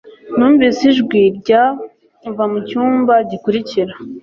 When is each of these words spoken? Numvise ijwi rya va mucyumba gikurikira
Numvise 0.37 0.81
ijwi 0.91 1.21
rya 1.39 1.63
va 2.35 2.45
mucyumba 2.51 3.13
gikurikira 3.29 3.93